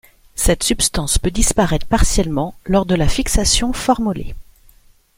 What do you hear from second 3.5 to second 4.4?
formolée.